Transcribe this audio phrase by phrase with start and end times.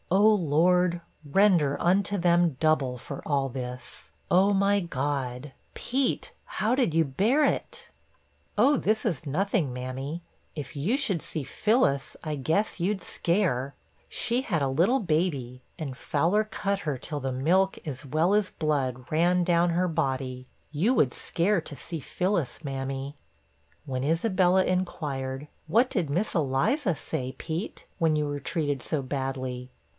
[0.09, 4.11] Oh Lord, "render unto them double" for all this!
[4.31, 5.53] Oh my God!
[5.75, 7.89] Pete, how did you bear it?'
[8.57, 10.21] 'Oh, this is nothing, mammy
[10.55, 13.75] if you should see Phillis, I guess you'd scare!
[14.09, 18.49] She had a little baby, and Fowler cut her till the milk as well as
[18.49, 20.47] blood ran down her body.
[20.71, 23.15] You would scare to see Phillis, mammy.'
[23.85, 29.01] When Isabella inquired, 'What did Miss Eliza * say, Pete, when you were treated so
[29.03, 29.69] badly?'